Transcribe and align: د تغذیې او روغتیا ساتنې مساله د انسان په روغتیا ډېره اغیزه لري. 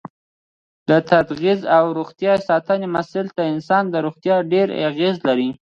د 0.89 0.91
تغذیې 1.09 1.55
او 1.77 1.85
روغتیا 1.97 2.33
ساتنې 2.47 2.87
مساله 2.95 3.29
د 3.37 3.39
انسان 3.53 3.83
په 3.91 3.97
روغتیا 4.05 4.35
ډېره 4.53 4.73
اغیزه 4.89 5.21
لري. 5.29 5.49